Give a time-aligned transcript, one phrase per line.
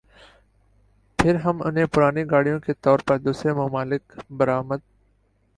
[1.19, 4.61] پھر ہم انہیں پرانی گاڑیوں کے طور پر دوسرے ممالک برآ